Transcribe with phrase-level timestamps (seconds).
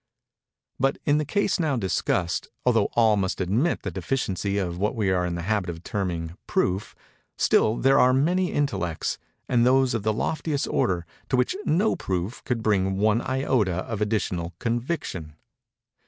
[0.79, 5.11] But, in the case now discussed, although all must admit the deficiency of what we
[5.11, 6.95] are in the habit of terming "proof,"
[7.37, 12.43] still there are many intellects, and those of the loftiest order, to which no proof
[12.45, 15.35] could bring one iota of additional conviction.